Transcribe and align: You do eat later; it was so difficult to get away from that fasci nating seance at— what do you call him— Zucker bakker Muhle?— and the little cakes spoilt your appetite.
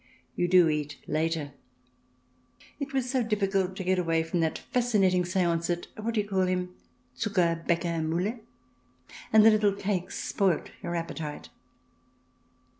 You 0.35 0.47
do 0.47 0.67
eat 0.67 0.97
later; 1.05 1.51
it 2.79 2.91
was 2.91 3.07
so 3.07 3.21
difficult 3.21 3.75
to 3.75 3.83
get 3.83 3.99
away 3.99 4.23
from 4.23 4.39
that 4.39 4.59
fasci 4.73 4.99
nating 4.99 5.27
seance 5.27 5.69
at— 5.69 5.85
what 6.03 6.15
do 6.15 6.21
you 6.21 6.27
call 6.27 6.47
him— 6.47 6.73
Zucker 7.19 7.63
bakker 7.67 8.03
Muhle?— 8.03 8.39
and 9.31 9.45
the 9.45 9.51
little 9.51 9.73
cakes 9.73 10.17
spoilt 10.19 10.71
your 10.81 10.95
appetite. 10.95 11.49